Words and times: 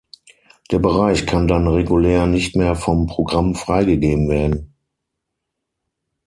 Der 0.71 0.79
Bereich 0.79 1.27
kann 1.27 1.47
dann 1.47 1.67
regulär 1.67 2.25
nicht 2.25 2.55
mehr 2.55 2.73
vom 2.75 3.05
Programm 3.05 3.53
freigegeben 3.53 4.29
werden. 4.29 4.73